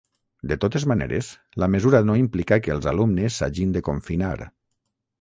De 0.51 0.55
totes 0.63 0.85
maneres, 0.91 1.29
la 1.65 1.69
mesura 1.75 2.01
no 2.09 2.17
implica 2.23 2.59
que 2.65 2.75
els 2.79 2.91
alumnes 2.95 3.39
s’hagin 3.41 3.79
de 3.81 3.87
confinar. 3.93 4.37